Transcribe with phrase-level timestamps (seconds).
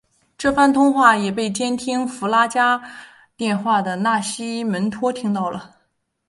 [0.35, 2.81] 这番通话也被监听弗拉加
[3.37, 5.75] 电话的纳西门托听到了。